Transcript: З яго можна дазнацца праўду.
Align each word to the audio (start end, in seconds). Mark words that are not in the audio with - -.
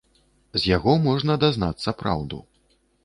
З 0.61 0.61
яго 0.77 0.95
можна 1.05 1.35
дазнацца 1.43 1.95
праўду. 2.01 2.41